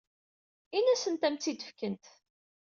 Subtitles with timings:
[0.77, 2.05] Ini-asent ad am-tt-id-fkent.